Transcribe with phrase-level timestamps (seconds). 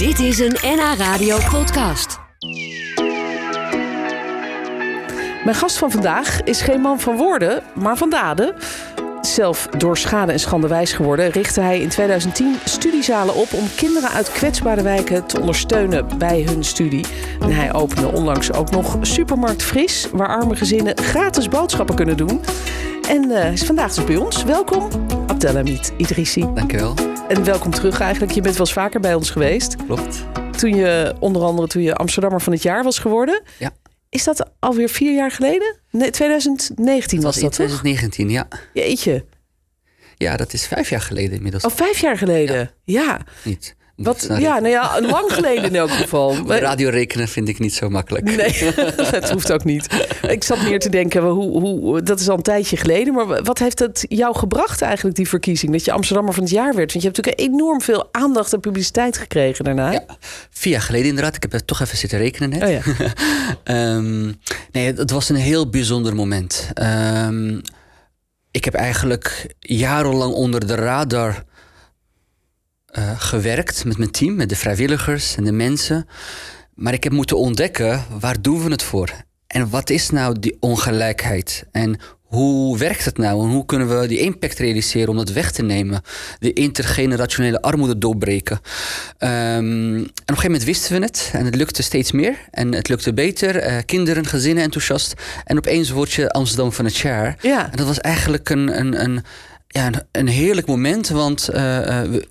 [0.00, 2.18] Dit is een NH Radio podcast.
[5.44, 8.54] Mijn gast van vandaag is geen man van woorden, maar van daden.
[9.20, 14.10] Zelf door schade en schande wijs geworden, richtte hij in 2010 studiezalen op om kinderen
[14.10, 17.06] uit kwetsbare wijken te ondersteunen bij hun studie.
[17.40, 22.40] En hij opende onlangs ook nog Supermarkt Fris, waar arme gezinnen gratis boodschappen kunnen doen.
[23.08, 24.44] En eh, is vandaag dus bij ons.
[24.44, 24.88] Welkom,
[25.26, 26.46] Abdelhamid Idrissi.
[26.54, 27.09] Dankjewel.
[27.30, 28.32] En welkom terug eigenlijk.
[28.32, 29.76] Je bent wel eens vaker bij ons geweest.
[29.76, 30.24] Klopt.
[30.58, 33.42] Toen je, onder andere toen je Amsterdammer van het jaar was geworden.
[33.58, 33.70] Ja.
[34.08, 35.76] Is dat alweer vier jaar geleden?
[35.90, 37.80] Nee, 2019 Het was, was dat in toch?
[37.80, 38.48] 2019, ja.
[38.72, 39.24] Jeetje.
[40.16, 41.64] Ja, dat is vijf jaar geleden inmiddels.
[41.64, 42.70] Oh, vijf jaar geleden.
[42.84, 43.20] Ja.
[43.42, 43.76] Niet.
[44.02, 46.36] Wat, ja, nou ja, lang geleden in elk geval.
[46.48, 48.24] Radio rekenen vind ik niet zo makkelijk.
[48.24, 48.74] Nee,
[49.20, 50.06] dat hoeft ook niet.
[50.28, 53.14] Ik zat meer te denken, hoe, hoe, dat is al een tijdje geleden.
[53.14, 55.72] Maar wat heeft het jou gebracht eigenlijk, die verkiezing?
[55.72, 56.92] Dat je Amsterdammer van het jaar werd?
[56.92, 59.90] Want je hebt natuurlijk enorm veel aandacht en publiciteit gekregen daarna.
[59.90, 60.04] Ja,
[60.50, 61.36] vier jaar geleden inderdaad.
[61.36, 62.62] Ik heb er toch even zitten rekenen net.
[62.62, 63.12] Oh ja.
[63.64, 64.24] Ehm,
[64.72, 66.70] nee, het was een heel bijzonder moment.
[66.74, 67.58] Ehm,
[68.50, 71.44] ik heb eigenlijk jarenlang onder de radar
[72.92, 76.06] eh, gewerkt met mijn team, met de vrijwilligers en de mensen.
[76.74, 79.10] Maar ik heb moeten ontdekken, waar doen we het voor?
[79.46, 81.64] En wat is nou die ongelijkheid?
[81.72, 83.42] En hoe werkt het nou?
[83.44, 86.02] En hoe kunnen we die impact realiseren om dat weg te nemen?
[86.38, 88.60] De intergenerationele armoede doorbreken.
[89.18, 89.32] Ehm,
[89.94, 91.30] en op een gegeven moment wisten we het.
[91.32, 92.36] En het lukte steeds meer.
[92.50, 93.56] En het lukte beter.
[93.56, 95.14] Eh, kinderen, gezinnen enthousiast.
[95.44, 97.36] En opeens word je Amsterdam van het jaar.
[97.40, 97.70] Ja.
[97.70, 99.24] En dat was eigenlijk een, een, een,
[99.66, 101.08] ja, een, een heerlijk moment.
[101.08, 101.62] Want eh,
[102.02, 102.28] we-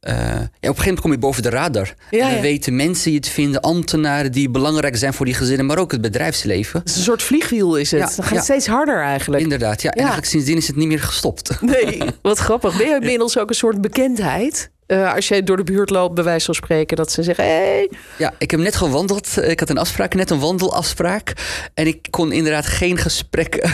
[0.00, 1.94] eh, ja, op een gegeven moment kom je boven de radar.
[2.10, 2.40] Ja, en ja.
[2.40, 6.00] weten mensen je te vinden, ambtenaren die belangrijk zijn voor die gezinnen, maar ook het
[6.00, 6.80] bedrijfsleven.
[6.80, 8.00] Het is een soort vliegwiel is het.
[8.16, 9.42] Dan gaat het steeds harder eigenlijk.
[9.42, 9.90] Inderdaad, ja.
[9.90, 11.60] En eigenlijk sindsdien is het niet meer gestopt.
[11.60, 12.76] Nee, wat grappig.
[12.76, 14.70] Ben je inmiddels ook een soort bekendheid?
[14.90, 17.90] Eh, als jij door de buurt loopt, bij wijze van spreken, dat ze zeggen: hey,
[18.18, 19.42] Ja, ik heb net gewandeld.
[19.42, 21.32] Ik had een afspraak, net een wandelafspraak.
[21.74, 23.54] En ik kon inderdaad geen gesprek,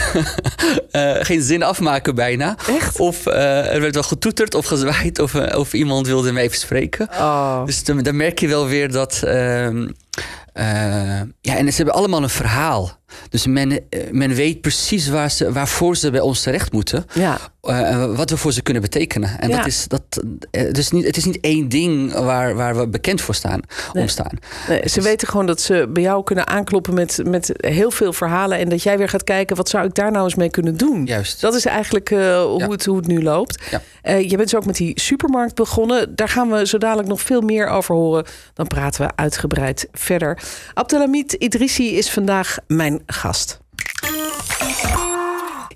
[0.90, 2.56] eh, geen zin afmaken bijna.
[2.68, 3.00] Echt?
[3.00, 7.08] Of eh, er werd wel getoeterd of gezwaaid of, of iemand wilde me even spreken.
[7.12, 7.64] Oh.
[7.64, 9.22] Dus dan, dan merk je wel weer dat.
[9.22, 9.88] ehm,
[10.52, 12.98] eh, ja, en ze hebben allemaal een verhaal.
[13.28, 17.06] Dus men, men weet precies waar ze, waarvoor ze bij ons terecht moeten.
[17.12, 17.38] Ja,
[17.68, 19.40] eh, en wat we voor ze kunnen betekenen.
[19.40, 19.56] En Ja.
[19.56, 20.02] dat is, dat,
[20.50, 23.60] eh, dus niet, het is niet één ding waar, waar we bekend voor staan,
[23.92, 24.02] Nee.
[24.02, 24.38] om staan.
[24.68, 28.58] nee, ze weten gewoon dat ze bij jou kunnen aankloppen met, met heel veel verhalen.
[28.58, 31.04] En dat jij weer gaat kijken: wat zou ik daar nou eens mee kunnen doen?
[31.06, 31.40] Juist.
[31.40, 32.68] Dat is eigenlijk eh, hoe, Ja.
[32.68, 33.62] het, hoe het nu loopt.
[33.70, 33.82] Ja.
[34.02, 36.14] Eh, je bent zo ook met die supermarkt begonnen.
[36.16, 38.24] Daar gaan we zo dadelijk nog veel meer over horen.
[38.54, 40.38] Dan praten we uitgebreid verder.
[40.74, 43.58] Abdelhamid Idrissi is vandaag mijn gast.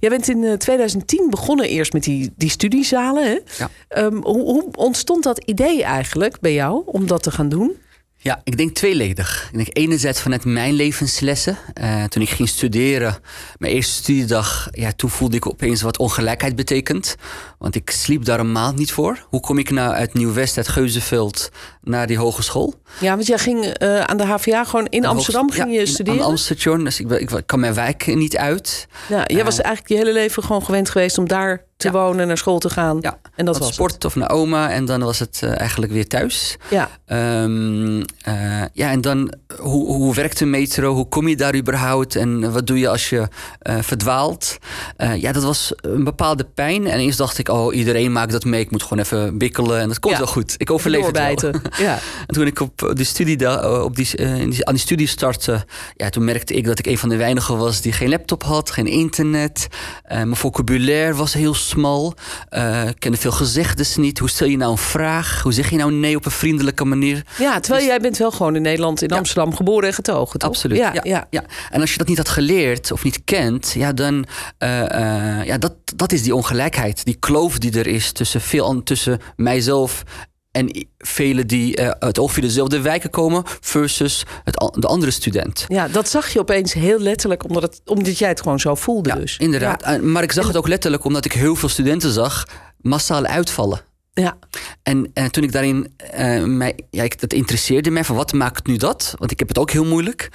[0.01, 3.25] Jij bent in eh, 2010 begonnen eerst met die, die studiezalen.
[3.25, 3.39] Hè?
[3.59, 3.71] Ja.
[3.89, 7.77] Ehm, hoe, hoe ontstond dat idee eigenlijk bij jou om dat te gaan doen?
[8.23, 9.49] Ja, ik denk tweeledig.
[9.53, 11.59] Ik denk enerzijds vanuit mijn levenslessen.
[11.75, 13.19] Eh, toen ik ging studeren,
[13.59, 17.17] mijn eerste studiedag, ja, toen voelde ik opeens wat ongelijkheid betekent.
[17.61, 19.27] Want ik sliep daar een maand niet voor.
[19.29, 21.49] Hoe kom ik nou uit Nieuw-West, uit Geuzenveld,
[21.83, 22.75] naar die hogeschool?
[23.01, 25.81] Ja, want jij ging eh, aan de HVA gewoon in Amsterdam Hoogst- ging ja, je
[25.81, 26.19] in- studeren.
[26.21, 28.87] De Amsterdam, dus ik, ik, ik kan mijn wijk niet uit.
[29.09, 31.93] ja, jij was eigenlijk je hele leven gewoon gewend geweest om daar te Ja.
[31.93, 32.99] wonen, naar school te gaan.
[33.01, 35.93] Ja, en dat Wat was sport of naar oma en dan was het eh, eigenlijk
[35.93, 36.57] weer thuis.
[36.71, 36.89] Ja.
[37.07, 40.95] Ehm, eh, ja, en dan hoe, hoe werkt de metro?
[40.95, 42.17] Hoe kom je daar überhaupt?
[42.17, 43.29] En wat doe je als je
[43.59, 44.59] eh, verdwaalt?
[44.97, 46.87] Eh, ja, dat was een bepaalde pijn.
[46.87, 48.61] En eerst dacht ik, oh, iedereen maakt dat mee.
[48.61, 50.19] Ik moet gewoon even bikkelen en dat komt Ja.
[50.21, 50.55] wel goed.
[50.57, 51.53] Ik overleef het wel.
[51.79, 51.99] Ja.
[52.27, 55.07] En toen ik op de studie, da- eh, op die, eh, die- aan die studie
[55.07, 55.65] startte,
[55.97, 58.71] ja, toen merkte ik dat ik een van de weinigen was die geen laptop had,
[58.71, 59.67] geen internet.
[60.03, 62.15] Eh, mijn vocabulaire was heel smal.
[62.49, 64.19] Eh, ik kende veel gezegdes niet.
[64.19, 65.43] Hoe stel je nou een vraag?
[65.43, 67.23] Hoe zeg je nou nee op een vriendelijke manier?
[67.39, 69.17] ja, terwijl jij bent wel gewoon in Nederland, in Ja.
[69.17, 70.49] Amsterdam geboren en getogen, toch?
[70.49, 70.79] Absoluut.
[70.79, 71.45] Ja, Ja, ja.
[71.71, 74.27] En als je dat niet had geleerd of niet kent, ja, dan
[74.59, 77.05] eh, eh, ja, dat, dat is die ongelijkheid.
[77.05, 80.03] Die kloof die er is tussen, veel, tussen mijzelf
[80.51, 85.65] en velen die eh, uit ongeveer dezelfde wijken komen, versus het, de andere student.
[85.69, 89.09] Ja, dat zag je opeens heel letterlijk, omdat, het, omdat jij het gewoon zo voelde
[89.09, 89.37] Ja, dus.
[89.37, 89.85] inderdaad.
[89.85, 89.99] Ja.
[89.99, 92.47] Maar ik zag het ook letterlijk omdat ik heel veel studenten zag
[92.81, 93.81] massaal uitvallen.
[94.13, 94.39] Ja.
[94.83, 98.67] En, en toen ik daarin, eh, mij, ja, ik, dat interesseerde mij van wat maakt
[98.67, 99.15] nu dat?
[99.19, 100.29] Want ik heb het ook heel moeilijk.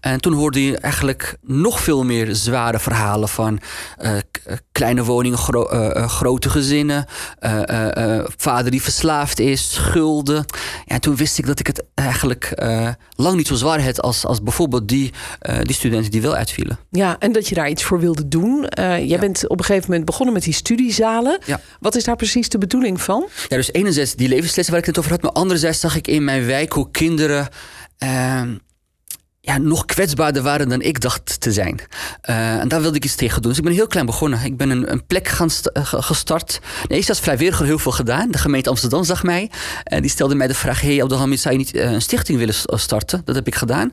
[0.00, 3.60] En toen hoorde je eigenlijk nog veel meer zware verhalen van
[3.96, 4.16] eh,
[4.72, 7.06] kleine woningen, gro eh, eh, grote gezinnen,
[7.38, 10.44] eh, vader die verslaafd is, schulden.
[10.86, 12.62] Ja, toen wist ik dat ik het eigenlijk
[13.16, 15.12] lang niet zo zwaar had als, als bijvoorbeeld die,
[15.62, 16.78] die studenten die wel uitvielen.
[16.90, 18.66] Ja, en dat je daar iets voor wilde doen.
[18.76, 19.18] Jij Ja.
[19.18, 21.38] bent op een gegeven moment begonnen met die studiezalen.
[21.46, 21.60] Ja.
[21.80, 23.26] Wat is daar precies de bedoeling van?
[23.48, 26.24] Ja, dus enerzijds die levenslessen waar ik het over had, maar anderzijds zag ik in
[26.24, 27.48] mijn wijk hoe kinderen
[27.98, 28.54] ehm,
[29.44, 31.80] ja, nog kwetsbaarder waren dan ik dacht te zijn.
[32.20, 33.50] Eh, en daar wilde ik iets tegen doen.
[33.50, 34.44] Dus ik ben heel klein begonnen.
[34.44, 36.60] Ik ben een, een plek gaan eh, ge- gestart.
[36.88, 38.30] Nee, ik als vrijwilliger heel veel gedaan.
[38.30, 39.50] De gemeente Amsterdam zag mij.
[39.84, 42.54] En die stelde mij de vraag: Hey, Abdelhamid, zou je niet eh, een stichting willen
[42.66, 43.22] starten?
[43.24, 43.92] Dat heb ik gedaan.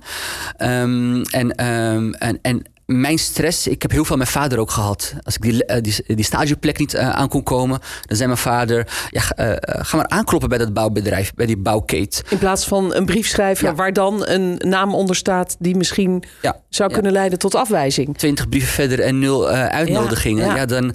[0.58, 5.14] Ehm, en, ehm, en, en mijn stress, ik heb heel veel mijn vader ook gehad.
[5.24, 8.40] Als ik die, eh, die, die stageplek niet eh, aan kon komen, dan zei mijn
[8.42, 12.24] vader: ja, ga- eh, ga maar aankloppen bij dat bouwbedrijf, bij die bouwkeet.
[12.30, 13.76] In plaats van een brief schrijven Ja.
[13.76, 18.18] waar dan een naam onder staat die misschien Ja, zou kunnen leiden tot afwijzing.
[18.18, 20.56] 20 brieven verder en nul uitnodigingen.
[20.56, 20.94] Ja, dan,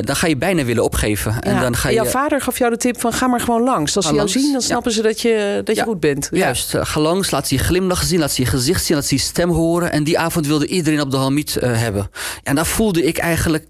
[0.00, 1.40] dan ga je bijna willen opgeven.
[1.42, 1.94] En dan ga je.
[1.94, 3.96] jouw vader gaf jou de tip van ga maar gewoon langs.
[3.96, 6.28] Als ze jou zien, dan snappen ze dat je, dat je goed bent.
[6.32, 9.14] Juist, ga langs, laat ze je glimlach zien, laat ze je gezicht zien, laat ze
[9.14, 9.92] je stem horen.
[9.92, 12.10] En die avond wilde iedereen op de Halmiet eh, hebben.
[12.42, 13.66] En daar voelde ik eigenlijk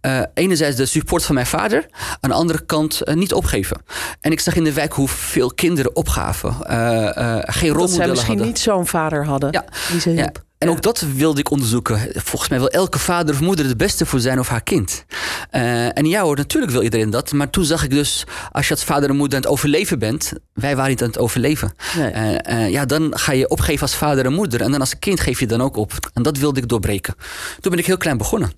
[0.00, 1.86] eh, enerzijds de support van mijn vader,
[2.20, 3.82] aan de andere kant eh, niet opgeven.
[4.20, 8.08] En ik zag in de wijk hoeveel kinderen opgaven, eh, eh, geen Dat zij rolmodellen
[8.08, 8.46] misschien hadden.
[8.46, 9.64] niet zo'n vader hadden Ja.
[9.90, 10.42] die ze Ja, hielp.
[10.62, 11.98] En ook dat wilde ik onderzoeken.
[12.14, 15.04] Volgens mij wil elke vader of moeder het beste voor zijn of haar kind.
[15.50, 17.32] Eh, en ja hoor, natuurlijk wil iedereen dat.
[17.32, 20.32] Maar toen zag ik dus, als je als vader en moeder aan het overleven bent...
[20.52, 21.74] wij waren niet aan het overleven.
[21.96, 22.10] Nee.
[22.10, 24.60] Eh, eh, ja, dan ga je opgeven als vader en moeder.
[24.60, 26.10] En dan als kind geef je dan ook op.
[26.14, 27.14] En dat wilde ik doorbreken.
[27.60, 28.52] Toen ben ik heel klein begonnen.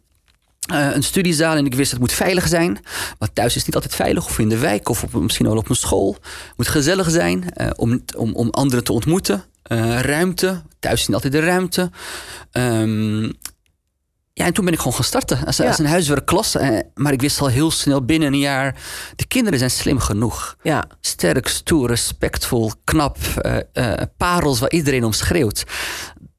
[0.67, 2.79] Een studiezaal en ik wist het moet veilig zijn.
[3.19, 4.25] Want thuis is niet altijd veilig.
[4.25, 6.17] Of in de wijk of op, misschien wel op een school.
[6.21, 7.45] Het moet gezellig zijn
[7.77, 9.45] om, om, om anderen te ontmoeten.
[9.65, 10.63] Eh, ruimte.
[10.79, 11.91] Thuis is niet altijd de ruimte.
[12.51, 13.23] Ehm,
[14.33, 15.47] ja, en toen ben ik gewoon gaan starten.
[15.47, 15.67] Als, Ja.
[15.67, 16.55] als een huiswerkklas.
[16.55, 18.77] Eh, maar ik wist al heel snel binnen een jaar...
[19.17, 20.57] de kinderen zijn slim genoeg.
[20.63, 20.85] Ja.
[21.01, 23.17] Sterk, stoer, respectvol, knap.
[23.73, 25.65] eh, parels waar iedereen om schreeuwt.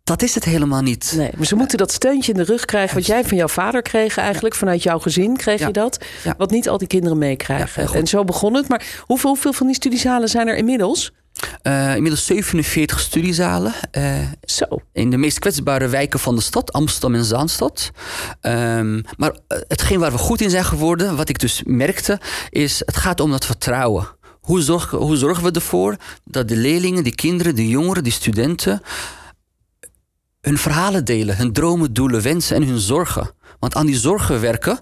[0.03, 1.13] Dat is het helemaal niet.
[1.17, 2.95] Nee, maar ze moeten dat steuntje in de rug krijgen.
[2.95, 4.55] Wat jij van jouw vader kreeg eigenlijk.
[4.55, 5.67] Vanuit jouw gezin kreeg Ja.
[5.67, 6.05] je dat.
[6.37, 7.93] Wat niet al die kinderen meekrijgen.
[7.93, 8.67] en zo begon het.
[8.67, 11.11] Maar hoeveel, hoeveel van die studiezalen zijn er inmiddels?
[11.61, 13.73] Eh, inmiddels 47 studiezalen.
[13.91, 14.65] eh, Zo.
[14.93, 17.91] in de meest kwetsbare wijken van de stad, Amsterdam en Zaanstad.
[18.41, 22.81] Ehm, maar eh, hetgeen waar we goed in zijn geworden, wat ik dus merkte, is
[22.85, 24.07] het gaat om dat vertrouwen.
[24.41, 28.81] Hoe zorgen, hoe zorgen we ervoor dat de leerlingen, die kinderen, de jongeren, die studenten
[30.41, 33.31] hun verhalen delen, hun dromen, doelen, wensen en hun zorgen.
[33.59, 34.79] Want aan die zorgen werken,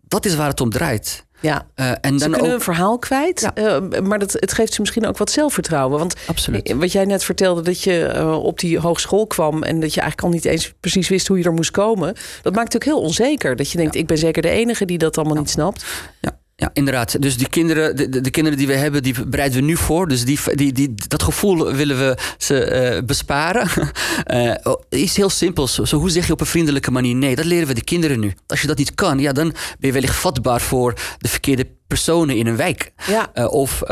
[0.00, 1.26] dat is waar het om draait.
[1.44, 1.66] Ja.
[1.74, 3.40] Eh, en Ze dan kunnen ook, een verhaal kwijt.
[3.40, 3.54] Ja.
[3.54, 5.98] eh, maar dat, het geeft ze misschien ook wat zelfvertrouwen.
[5.98, 6.72] Want Absoluut.
[6.72, 9.62] wat jij net vertelde, dat je eh, op die hogeschool kwam...
[9.62, 12.14] en dat je eigenlijk al niet eens precies wist hoe je er moest komen.
[12.42, 13.56] Dat maakt ook heel onzeker.
[13.56, 15.84] Dat je denkt, ik ben zeker de enige die dat allemaal niet snapt.
[16.20, 17.22] Ja, ja, inderdaad.
[17.22, 20.08] Dus die kinderen, de, de, de kinderen die we hebben, die bereiden we nu voor.
[20.08, 23.68] Dus die, die, die, dat gevoel willen we ze eh, besparen.
[24.24, 25.74] Eh, oh, iets heel simpels.
[25.74, 27.36] Zo, hoe zeg je op een vriendelijke manier nee?
[27.36, 28.34] Dat leren we de kinderen nu.
[28.46, 32.36] Als je dat niet kan, ja, dan ben je wellicht vatbaar voor de verkeerde personen
[32.36, 32.92] in een wijk.
[33.06, 33.30] Ja.
[33.34, 33.82] Eh, of,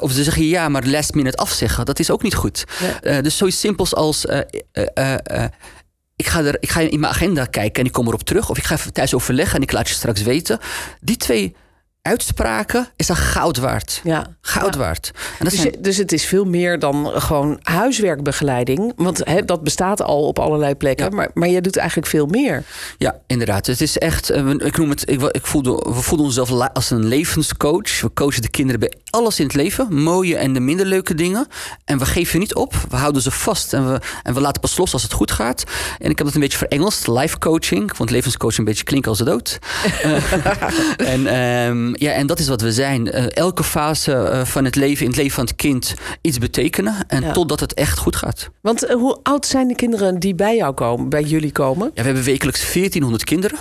[0.00, 1.84] of ze zeggen ja, maar last minute afzeggen.
[1.84, 2.64] Dat is ook niet goed.
[3.02, 3.20] Ja.
[3.22, 4.24] Dus zoiets simpels als.
[6.16, 8.50] ik ga, er, ik ga in mijn agenda kijken en ik kom erop terug.
[8.50, 10.58] Of ik ga even thuis overleggen en ik laat je straks weten.
[11.00, 11.54] Die twee
[12.02, 14.00] uitspraken is dan goud waard.
[14.04, 14.26] Ja.
[14.40, 14.80] Goud Ja.
[14.80, 15.10] waard.
[15.14, 18.92] En dat Dus, zijn, dus het is veel meer dan gewoon huiswerkbegeleiding.
[18.96, 21.04] Want dat bestaat al op allerlei plekken.
[21.10, 21.14] Ja.
[21.16, 22.64] Maar, maar je doet eigenlijk veel meer.
[22.98, 23.66] ja, inderdaad.
[23.66, 27.06] Het is echt, eh, ik noem het, ik, ik voelde, we voelden onszelf als een
[27.06, 28.00] levenscoach.
[28.00, 29.94] We coachen de kinderen bij alles in het leven.
[29.94, 31.46] Mooie en de minder leuke dingen.
[31.84, 32.74] En we geven niet op.
[32.88, 33.72] We houden ze vast.
[33.72, 35.64] En we, en we laten pas los als het goed gaat.
[35.98, 37.06] En ik heb dat een beetje verengeld.
[37.06, 37.82] Life coaching.
[37.90, 39.58] Ik vond levenscoaching een beetje klinken als de dood.
[40.02, 41.26] Eh, en,
[41.94, 43.10] ehm, ja, en dat is wat we zijn.
[43.10, 46.94] Eh, elke fase eh, van het leven, in het leven van het kind, iets betekenen.
[47.06, 47.32] En Ja.
[47.32, 48.50] totdat het echt goed gaat.
[48.62, 51.86] Want eh, hoe oud zijn de kinderen die bij jou komen, bij jullie komen?
[51.86, 53.58] Ja, we hebben wekelijks 1400 kinderen.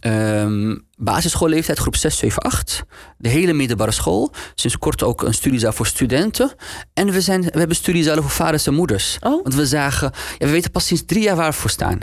[0.00, 2.82] Ehm basisschoolleeftijd, groep 6, 7, 8.
[3.18, 4.32] De hele middelbare school.
[4.54, 6.52] Sinds kort ook een studiezaal voor studenten.
[6.94, 9.16] En we, zijn, we hebben studiezalen voor vaders en moeders.
[9.20, 9.42] Oh.
[9.42, 11.98] Want we zagen, ja, we weten pas sinds drie jaar waar we voor staan.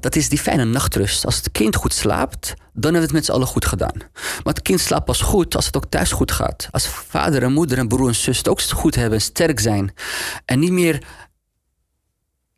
[0.00, 1.24] Dat is die fijne nachtrust.
[1.24, 3.96] Als het kind goed slaapt, dan hebben we het met z'n allen goed gedaan.
[4.14, 6.68] Maar het kind slaapt pas goed als het ook thuis goed gaat.
[6.70, 9.94] Als vader en moeder en broer en zus het ook goed hebben, sterk zijn.
[10.44, 11.02] En niet meer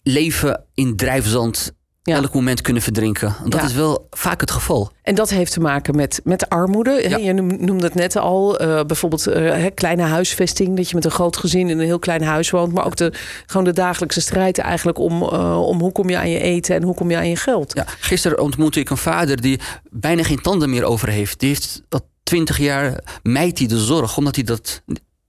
[0.03, 1.73] leven in drijfzand
[2.05, 2.17] Ja.
[2.17, 3.37] elk moment kunnen verdrinken.
[3.45, 3.67] Dat Ja.
[3.67, 4.91] is wel vaak het geval.
[5.03, 7.09] En dat heeft te maken met, met armoede.
[7.09, 7.17] Ja.
[7.17, 10.77] Je noem- noemde het net al, eh, bijvoorbeeld eh, kleine huisvesting.
[10.77, 12.73] Dat je met een groot gezin in een heel klein huis woont.
[12.73, 13.13] Maar ook de,
[13.47, 16.83] gewoon de dagelijkse strijd eigenlijk om, eh, om hoe kom je aan je eten en
[16.83, 17.73] hoe kom je aan je geld.
[17.75, 21.39] Ja, gisteren ontmoette ik een vader die bijna geen tanden meer over heeft.
[21.41, 24.83] Die heeft al twintig jaar mijt hij de zorg omdat hij dat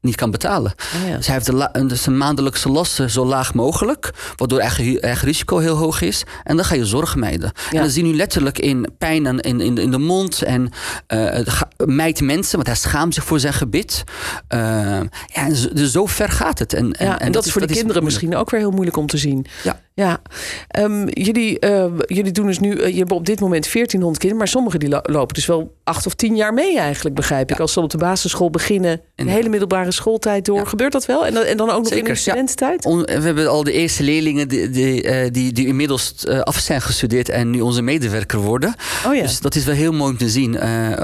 [0.03, 0.73] niet kan betalen.
[1.07, 1.17] Ja.
[1.17, 1.45] Dus hij heeft
[1.89, 6.23] de zijn maandelijkse lasten zo laag mogelijk, waardoor eigen, eigen risico heel hoog is.
[6.43, 7.51] En dan ga je zorg mijden.
[7.55, 7.71] Ja.
[7.71, 10.69] En dan zie je nu letterlijk in pijn aan- in, in, in de mond en
[11.85, 14.03] mijt mensen, want hij schaamt zich voor zijn gebit.
[14.47, 16.73] Eh, ja, en zo, dus zo ver gaat het.
[16.73, 18.97] En, en, Ja, en, dat, is voor de dat kinderen misschien ook weer heel moeilijk
[18.97, 19.45] om te zien.
[19.63, 19.79] Ja.
[19.95, 20.21] Ja.
[20.67, 24.37] Ehm, jullie, eh, jullie doen dus nu, eh, je hebt op dit moment 1400 kinderen,
[24.37, 27.55] maar sommigen die lo- lopen dus wel acht of tien jaar mee eigenlijk, begrijp ik.
[27.55, 27.61] Ja.
[27.61, 30.57] Als ze op de basisschool beginnen, de En- hele middelbare schooltijd door.
[30.57, 30.65] Ja.
[30.65, 31.25] Gebeurt dat wel?
[31.25, 32.15] En dan, en dan ook nog in de ja.
[32.15, 32.85] studententijd?
[32.85, 36.81] On- we hebben al de eerste leerlingen die, die, eh, die, die inmiddels af zijn
[36.81, 38.75] gestudeerd en nu onze medewerker worden.
[39.07, 39.21] Oh ja.
[39.21, 40.61] Dus dat is wel heel mooi om te zien.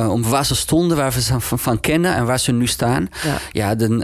[0.10, 3.08] om waar ze stonden, waar we ze van, van kennen en waar ze nu staan.
[3.24, 3.38] Ja.
[3.52, 4.04] Ja, dan,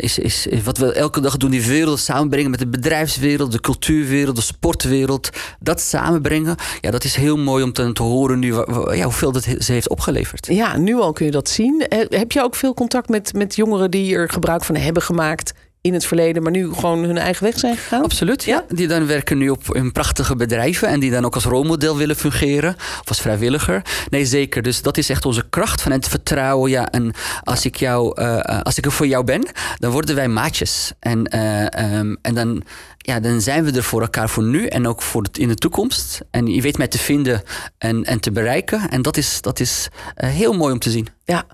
[0.00, 3.60] is, is, is wat we elke dag doen, die wereld samenbrengen met de bedrijfswereld, de
[3.84, 5.30] cultuurwereld, de sportwereld.
[5.60, 8.54] Dat samenbrengen, ja, dat is heel mooi om te, horen nu
[8.92, 10.46] ja, hoeveel dat ze heeft opgeleverd.
[10.46, 11.86] Ja, nu al kun je dat zien.
[11.88, 15.52] Eh, Heb je ook veel contact met, met jongeren die er gebruik van hebben gemaakt
[15.84, 18.02] in het verleden, maar nu gewoon hun eigen weg zijn gegaan?
[18.02, 18.64] Absoluut, ja.
[18.68, 22.16] Die dan werken nu op in prachtige bedrijven en die dan ook als rolmodel willen
[22.16, 23.82] fungeren of als vrijwilliger.
[24.10, 24.62] Nee, zeker.
[24.62, 26.70] Dus dat is echt onze kracht van het vertrouwen.
[26.70, 27.12] Ja, en
[27.42, 29.48] als ik, jou, eh, eh, als ik er voor jou ben,
[29.78, 30.92] dan worden wij maatjes.
[30.98, 32.62] En, eh, ehm, en dan,
[32.98, 35.54] ja, dan zijn we er voor elkaar voor nu en ook voor het, in de
[35.54, 36.20] toekomst.
[36.30, 37.42] En je weet mij te vinden
[37.78, 38.90] en, en te bereiken.
[38.90, 41.08] En dat is, dat is heel mooi om te zien.
[41.26, 41.44] Ja,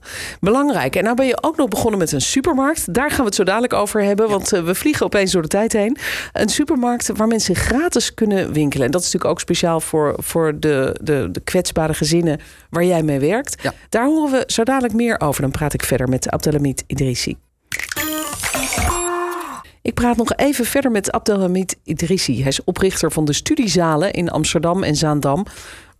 [0.41, 0.97] belangrijk.
[0.97, 2.95] En nou ben je ook nog begonnen met een supermarkt.
[2.95, 5.49] Daar gaan we het zo dadelijk over hebben, want eh, we vliegen opeens door de
[5.49, 5.97] tijd heen.
[6.33, 8.87] Een supermarkt waar mensen gratis kunnen winkelen.
[8.87, 13.03] En dat is natuurlijk ook speciaal voor, voor de, de, de kwetsbare gezinnen waar jij
[13.03, 13.63] mee werkt.
[13.63, 13.73] Ja.
[13.89, 15.43] Daar horen we zo dadelijk meer over.
[15.43, 17.37] Dan praat ik verder met Abdelhamid Idrissi.
[19.83, 22.39] Ik praat nog even verder met Abdelhamid Idrissi.
[22.39, 25.47] Hij is oprichter van de studiezalen in Amsterdam en Zaandam.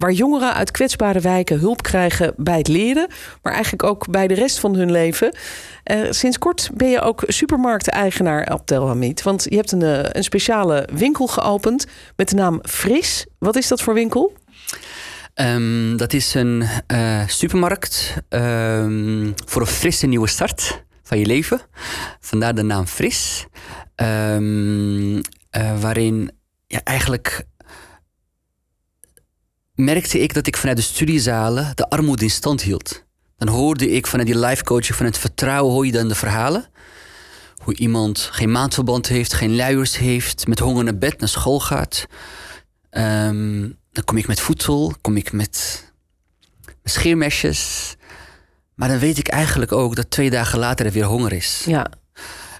[0.01, 3.09] Waar jongeren uit kwetsbare wijken hulp krijgen bij het leren.
[3.43, 5.37] Maar eigenlijk ook bij de rest van hun leven.
[5.83, 9.23] Eh, sinds kort ben je ook supermarkteigenaar Abdelhamid.
[9.23, 13.27] Want je hebt een, eh, een speciale winkel geopend met de naam Fris.
[13.39, 14.33] Wat is dat voor winkel?
[15.35, 21.61] Ehm, dat is een eh, supermarkt ehm, voor een frisse nieuwe start van je leven.
[22.21, 23.47] Vandaar de naam Fris.
[23.95, 26.31] Ehm, eh, waarin
[26.67, 27.45] ja, eigenlijk
[29.81, 33.05] merkte ik dat ik vanuit de studiezalen de armoede in stand hield.
[33.37, 36.67] Dan hoorde ik vanuit die life coaching, vanuit het vertrouwen, hoor je dan de verhalen.
[37.57, 42.07] Hoe iemand geen maandverband heeft, geen luiers heeft, met honger naar bed, naar school gaat.
[42.91, 45.85] Ehm, dan kom ik met voedsel, kom ik met
[46.85, 47.95] scheermesjes.
[48.75, 51.63] Maar dan weet ik eigenlijk ook dat twee dagen later er weer honger is.
[51.67, 51.87] Ja,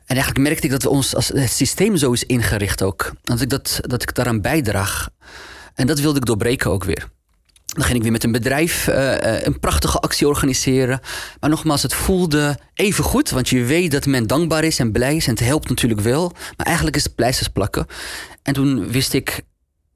[0.07, 3.13] En eigenlijk merkte ik dat we ons als het systeem zo is ingericht ook.
[3.23, 5.09] Dat ik, dat, dat ik daaraan bijdraag.
[5.81, 7.09] En dat wilde ik doorbreken ook weer.
[7.65, 11.01] Dan ging ik weer met een bedrijf eh, eh, een prachtige actie organiseren.
[11.41, 13.31] Maar nogmaals, het voelde even goed.
[13.31, 15.27] Want je weet dat men dankbaar is en blij is.
[15.27, 16.33] En het helpt natuurlijk wel.
[16.57, 17.87] Maar eigenlijk is het pleisters plakken.
[18.43, 19.43] En toen wist ik,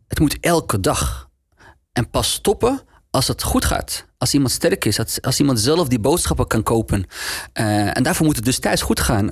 [0.09, 1.29] het moet elke dag.
[1.93, 4.07] En pas stoppen als het goed gaat.
[4.25, 7.05] Als iemand sterk is, als, als iemand zelf die boodschappen kan kopen.
[7.53, 9.31] Eh, en daarvoor moet het dus thuis goed gaan.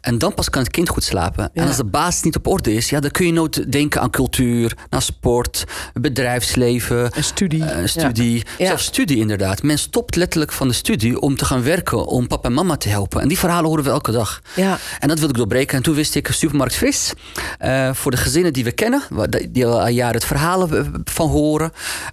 [0.00, 1.50] En dan pas kan het kind goed slapen.
[1.52, 1.62] Ja.
[1.62, 4.10] En als de basis niet op orde is, ja, dan kun je nooit denken aan
[4.10, 7.10] cultuur, naar sport, bedrijfsleven.
[7.16, 7.64] een studie.
[7.64, 8.66] eh, studie, Ja.
[8.66, 9.62] zelfs studie inderdaad.
[9.62, 12.88] Men stopt letterlijk van de studie om te gaan werken, om papa en mama te
[12.88, 13.20] helpen.
[13.20, 14.40] En die verhalen horen we elke dag.
[14.56, 14.78] Ja.
[14.98, 15.76] En dat wilde ik doorbreken.
[15.76, 17.12] En toen wist ik, supermarkt fris.
[17.58, 19.02] eh, voor de gezinnen die we kennen,
[19.50, 21.70] die al jaren het verhalen van horen.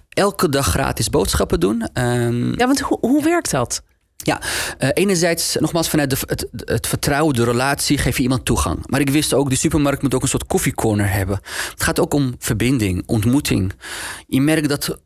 [0.08, 1.88] Elke dag gratis boodschappen doen.
[2.26, 3.82] Ehm, ja, want hoe, hoe werkt dat?
[4.22, 4.40] ja,
[4.78, 8.86] eh, enerzijds nogmaals vanuit de, het, het vertrouwen, de relatie, geef je iemand toegang.
[8.86, 11.40] Maar ik wist ook, de supermarkt moet ook een soort koffiecorner hebben.
[11.70, 13.72] Het gaat ook om verbinding, ontmoeting.
[14.26, 14.98] Je merkt dat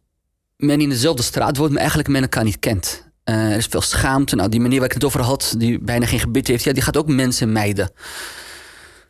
[0.57, 3.05] men in dezelfde straat woont, maar eigenlijk men elkaar niet kent.
[3.25, 4.37] Eh, er is veel schaamte.
[4.37, 6.83] Nou, die meneer waar ik het over had, die bijna geen gebit heeft, ja, die
[6.83, 7.91] gaat ook mensen mijden.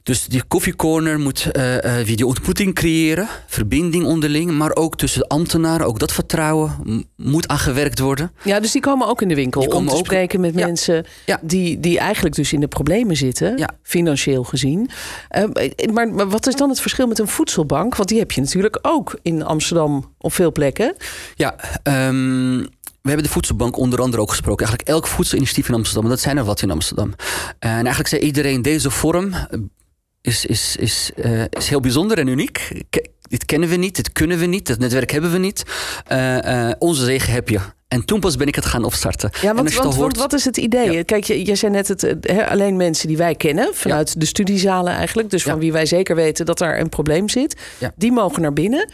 [0.07, 5.27] Dus die koffiecorner moet eh, eh, weer die ontmoeting creëren, verbinding onderling, maar ook tussen
[5.27, 6.71] ambtenaren, ook dat vertrouwen
[7.17, 8.33] moet aangewerkt worden.
[8.45, 10.67] Ja, dus die komen ook in de winkel Die om te ook- spreken met Ja.
[10.67, 11.39] mensen Ja.
[11.43, 13.71] Die, die eigenlijk dus in de problemen zitten, Ja.
[13.83, 14.91] financieel gezien.
[15.29, 15.45] Eh,
[15.93, 17.97] maar, maar wat is dan het verschil met een voedselbank?
[17.97, 20.95] Want die heb je natuurlijk ook in Amsterdam op veel plekken.
[21.35, 22.59] Ja, ehm,
[23.03, 24.67] we hebben de voedselbank onder andere ook gesproken.
[24.67, 27.15] Eigenlijk elk voedselinitiatief in Amsterdam, dat zijn er wat in Amsterdam.
[27.59, 29.35] En eigenlijk zei iedereen, deze vorm
[30.27, 32.85] is, is, is, eh, is heel bijzonder en uniek.
[33.23, 35.63] Dit kennen we niet, dit kunnen we niet, dat netwerk hebben we niet.
[36.13, 37.61] Uh, onze zegen heb je.
[37.89, 39.31] En toen pas ben ik het gaan opstarten.
[39.43, 40.17] Ja, want, want, hoort...
[40.17, 41.05] wat is het idee?
[41.05, 42.17] Kijk, je, je zei net het,
[42.49, 46.47] alleen mensen die wij kennen, vanuit de studiezalen eigenlijk, dus van wie wij zeker weten
[46.47, 47.61] dat daar een probleem zit,
[47.97, 48.89] die mogen naar binnen.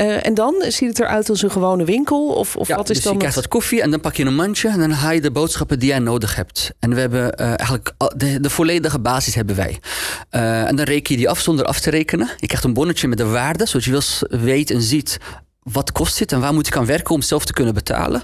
[0.00, 2.26] Uh, en dan ziet het eruit als een gewone winkel?
[2.26, 4.34] Of, of wat is dus dan je krijgt wat koffie en dan pak je een
[4.34, 6.70] mandje en dan haal je de boodschappen die jij nodig hebt.
[6.78, 9.78] En we hebben uh, eigenlijk de, de, volledige basis hebben wij.
[10.30, 12.28] Uh, en dan reken je die af zonder af te rekenen.
[12.36, 15.18] Je krijgt een bonnetje met de waarde, zodat je wel weet en ziet
[15.72, 18.22] wat kost dit en waar moet ik aan werken om zelf te kunnen betalen.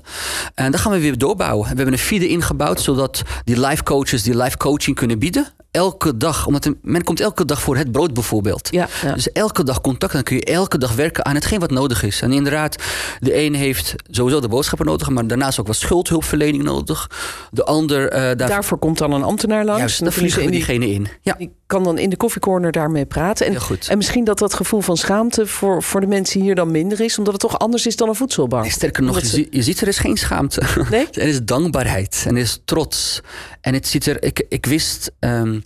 [0.54, 1.68] En dan gaan we weer doorbouwen.
[1.68, 6.16] We hebben een feeder ingebouwd zodat die live coaches die live coaching kunnen bieden elke
[6.16, 8.68] dag, omdat men komt elke dag voor het brood bijvoorbeeld.
[8.70, 12.02] Ja, Dus elke dag contact, dan kun je elke dag werken aan hetgeen wat nodig
[12.02, 12.20] is.
[12.20, 12.76] En inderdaad,
[13.20, 17.10] de een heeft sowieso de boodschappen nodig, maar daarnaast ook wat schuldhulpverlening nodig.
[17.50, 18.30] De ander.
[18.30, 19.80] Uh, Daarvoor komt dan een ambtenaar langs.
[19.80, 21.08] Juist, dan vliegen we diegene in.
[21.22, 21.34] Ja.
[21.38, 23.46] Die kan dan in de koffiecorner daarmee praten.
[23.46, 23.56] En,
[23.88, 27.18] en misschien dat dat gevoel van schaamte voor, voor de mensen hier dan minder is,
[27.18, 28.70] omdat het toch anders is dan een voedselbank.
[28.70, 30.62] sterker nog, je, je, ziet er is geen schaamte.
[30.90, 31.06] Nee?
[31.22, 33.20] er is dankbaarheid en er is trots.
[33.60, 35.12] En het ziet er, ik, ik wist.
[35.20, 35.64] Um,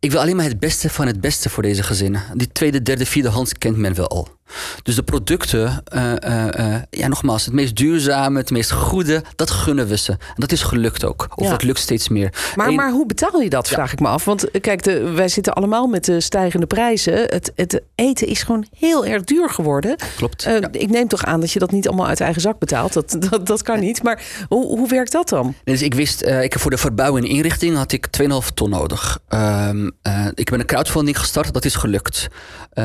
[0.00, 2.22] ik wil alleen maar het beste van het beste voor deze gezinnen.
[2.34, 4.35] Die tweede, derde, vierde hand kent men wel al.
[4.82, 9.86] Dus de producten, uh, uh, ja, nogmaals, het meest duurzame, het meest goede, dat gunnen
[9.86, 10.12] we ze.
[10.12, 11.26] En dat is gelukt ook.
[11.34, 12.52] Of dat lukt steeds meer.
[12.54, 14.24] Maar, maar hoe betaal je dat, vraag ik me af.
[14.24, 17.14] Want kijk, de, wij zitten allemaal met de stijgende prijzen.
[17.14, 19.96] Het, het eten is gewoon heel erg duur geworden.
[20.16, 20.48] Klopt.
[20.70, 22.92] Ik neem toch aan dat je dat niet allemaal uit eigen zak betaalt.
[22.92, 24.02] Dat, dat, dat kan niet.
[24.02, 25.54] Maar hoe, hoe werkt dat dan?
[25.64, 29.18] Dus ik wist, ik heb voor de verbouwing en inrichting had ik 2,5 ton nodig.
[29.28, 29.90] Um,
[30.34, 32.28] ik ben een crowdfunding gestart, dat is gelukt.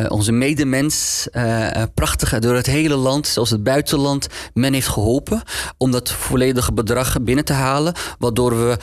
[0.07, 5.41] Onze medemens uh, prachtig door het hele land, zelfs het buitenland, men heeft geholpen
[5.77, 7.93] om dat volledige bedrag binnen te halen.
[8.19, 8.77] Waardoor we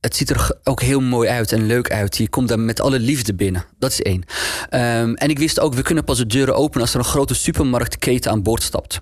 [0.00, 2.16] het ziet er ook heel mooi uit en leuk uit.
[2.16, 3.64] Je komt daar met alle liefde binnen.
[3.78, 4.22] Dat is één.
[4.70, 7.34] Um, en ik wist ook, we kunnen pas de deuren openen als er een grote
[7.34, 9.00] supermarktketen aan boord stapt.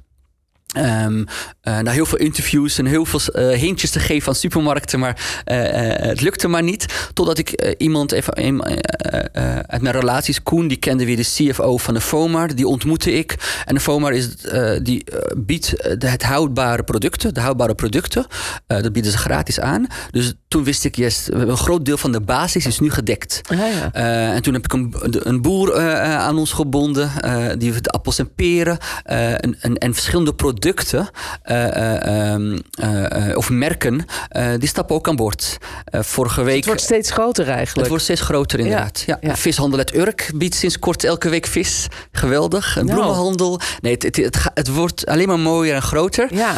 [0.77, 1.27] Um,
[1.63, 5.43] uh, na heel veel interviews en heel veel uh, hintjes te geven aan supermarkten, maar
[5.47, 5.57] uh,
[6.09, 7.11] het lukte maar niet.
[7.13, 8.35] Totdat ik iemand even
[9.67, 13.63] uit mijn relaties, Koen, die kende weer de CFO van de FOMAR, die ontmoette ik.
[13.65, 14.29] En de FOMAR is,
[14.83, 15.05] die
[15.37, 18.27] biedt het houdbare producten, de houdbare producten,
[18.67, 19.87] dat bieden ze gratis aan.
[20.11, 23.41] Dus toen wist ik, yes, een groot deel van de basis is nu gedekt.
[23.51, 23.93] Ah, ja.
[24.33, 27.11] en toen heb ik een, een boer aan ons gebonden,
[27.59, 31.09] die de appels en peren en, en, en verschillende producten producten
[31.45, 32.35] uh,
[32.83, 34.05] uh, of merken,
[34.59, 35.59] die stappen ook aan boord.
[35.93, 36.57] vorige week.
[36.57, 37.79] Het wordt steeds groter eigenlijk.
[37.79, 39.03] Het wordt steeds groter inderdaad.
[39.07, 39.37] Ja, ja.
[39.37, 41.87] Vishandel het Urk biedt sinds kort elke week vis.
[42.13, 42.77] Geweldig.
[42.77, 42.99] Een nou.
[42.99, 43.61] bloemenhandel.
[43.81, 46.35] Nee, het, het, het, het, wordt alleen maar mooier en groter.
[46.35, 46.57] Ja.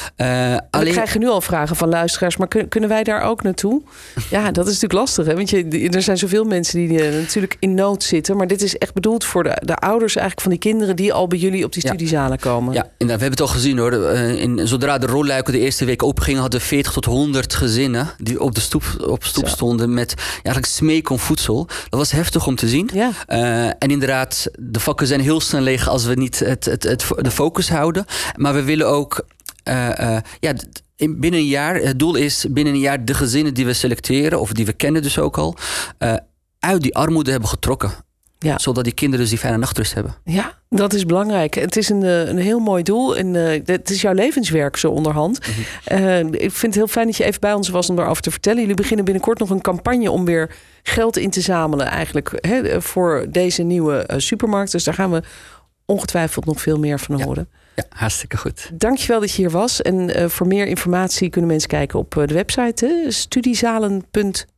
[0.71, 0.85] alleen...
[0.85, 3.83] We krijgen nu al vragen van luisteraars, maar kunnen wij daar ook naartoe?
[4.31, 5.27] Ja, dat is natuurlijk lastig.
[5.27, 5.35] Hè?
[5.35, 8.37] Want je, er zijn zoveel mensen die natuurlijk in nood zitten.
[8.37, 11.27] Maar dit is echt bedoeld voor de, de ouders eigenlijk van die kinderen die al
[11.27, 12.75] bij jullie op die studiezalen komen.
[12.75, 13.98] Ja, we hebben het al gezien hoor.
[14.07, 18.11] Eh, in, zodra de rolluiken de eerste week opengingen, hadden we 40 tot 100 gezinnen
[18.19, 21.67] die op de stoep, op stoep stonden met ja, eigenlijk smeek om voedsel.
[21.67, 22.91] Dat was heftig om te zien.
[22.93, 23.11] Ja.
[23.29, 27.05] Uh, en inderdaad, de vakken zijn heel snel leeg als we niet het, het, het,
[27.17, 28.05] de focus houden.
[28.37, 29.27] Maar we willen ook.
[29.69, 30.53] Uh, ja,
[30.97, 34.41] in, binnen een jaar, het doel is binnen een jaar de gezinnen die we selecteren,
[34.41, 35.57] of die we kennen dus ook al,
[36.59, 37.93] uit die armoede hebben getrokken.
[38.39, 38.59] Ja.
[38.59, 40.15] Zodat die kinderen dus die fijne nachtrust hebben.
[40.25, 41.55] Ja, dat is belangrijk.
[41.55, 43.17] Het is een, eh, een heel mooi doel.
[43.17, 45.41] En uh, het is jouw levenswerk zo onderhand.
[45.41, 46.03] Mhm.
[46.03, 48.31] Uh, ik vind het heel fijn dat je even bij ons was om daarover te
[48.31, 48.61] vertellen.
[48.61, 51.87] Jullie beginnen binnenkort nog een campagne om weer geld in te zamelen.
[51.87, 54.73] Eigenlijk hè, voor deze nieuwe supermarkt.
[54.73, 55.23] Dus daar gaan we
[55.85, 57.49] ongetwijfeld nog veel meer van horen.
[57.75, 58.71] Ja, hartstikke goed.
[58.75, 59.83] Dankjewel dat je hier was.
[59.83, 64.57] En voor meer informatie kunnen mensen kijken op de website studiezalen.nl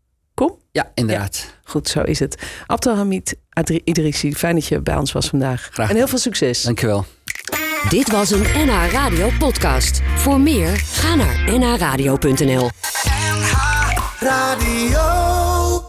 [0.73, 1.55] ja, inderdaad.
[1.65, 2.43] goed, zo is het.
[2.67, 3.37] Abdelhamid
[3.85, 5.69] Idrissi, fijn dat je bij ons was vandaag.
[5.73, 5.91] Graag.
[5.91, 6.63] En heel veel succes.
[6.63, 7.05] Dankjewel.
[7.89, 10.01] Dit was een NH Radio podcast.
[10.17, 12.71] Voor meer, ga naar nhradio.nl
[13.11, 13.53] NH
[14.21, 15.30] Radio